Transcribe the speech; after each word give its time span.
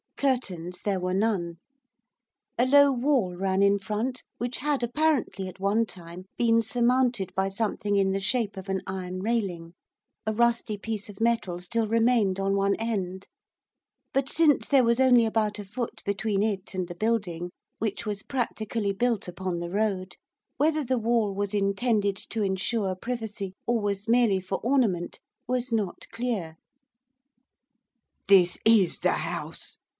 Curtains 0.17 0.81
there 0.81 0.99
were 0.99 1.13
none. 1.15 1.57
A 2.57 2.65
low 2.67 2.91
wall 2.91 3.35
ran 3.35 3.63
in 3.63 3.79
front, 3.79 4.23
which 4.37 4.57
had 4.59 4.83
apparently 4.83 5.47
at 5.47 5.59
one 5.59 5.83
time 5.85 6.25
been 6.37 6.61
surmounted 6.61 7.33
by 7.35 7.49
something 7.49 7.95
in 7.95 8.11
the 8.11 8.19
shape 8.19 8.55
of 8.55 8.69
an 8.69 8.81
iron 8.85 9.21
railing, 9.21 9.73
a 10.27 10.33
rusty 10.33 10.77
piece 10.77 11.09
of 11.09 11.21
metal 11.21 11.59
still 11.59 11.87
remained 11.87 12.39
on 12.39 12.55
one 12.55 12.75
end; 12.75 13.27
but, 14.13 14.29
since 14.29 14.67
there 14.67 14.83
was 14.83 14.99
only 14.99 15.25
about 15.25 15.57
a 15.57 15.65
foot 15.65 16.03
between 16.03 16.43
it 16.43 16.75
and 16.75 16.87
the 16.87 16.95
building, 16.95 17.51
which 17.79 18.05
was 18.05 18.21
practically 18.23 18.93
built 18.93 19.27
upon 19.27 19.59
the 19.59 19.71
road, 19.71 20.15
whether 20.57 20.83
the 20.83 20.99
wall 20.99 21.33
was 21.33 21.53
intended 21.53 22.15
to 22.15 22.43
ensure 22.43 22.95
privacy, 22.95 23.53
or 23.65 23.79
was 23.79 24.07
merely 24.07 24.39
for 24.39 24.59
ornament, 24.59 25.19
was 25.47 25.71
not 25.71 26.07
clear. 26.11 26.57
'This 28.27 28.59
is 28.65 28.99
the 28.99 29.13
house! 29.13 29.77